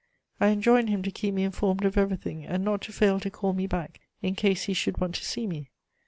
I 0.39 0.47
enjoined 0.47 0.89
him 0.89 1.03
to 1.03 1.11
keep 1.11 1.35
me 1.35 1.43
informed 1.43 1.85
of 1.85 1.95
everything 1.95 2.43
and 2.43 2.63
not 2.65 2.81
to 2.81 2.91
fail 2.91 3.19
to 3.19 3.29
call 3.29 3.53
me 3.53 3.67
back 3.67 4.01
in 4.23 4.33
case 4.33 4.63
he 4.63 4.73
should 4.73 4.97
want 4.97 5.13
to 5.13 5.23
see 5.23 5.45
me. 5.45 5.69